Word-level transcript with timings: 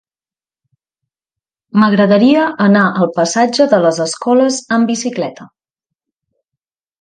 M'agradaria 1.83 2.45
anar 2.65 2.85
al 3.01 3.11
passatge 3.19 3.69
de 3.75 3.81
les 3.85 4.01
Escoles 4.07 4.59
amb 4.79 4.91
bicicleta. 4.93 5.47